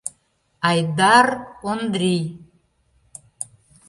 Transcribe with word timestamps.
Айдар 0.69 1.27
Ондрий. 1.69 2.21